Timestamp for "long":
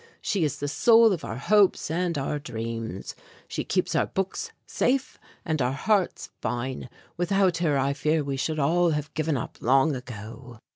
9.61-9.95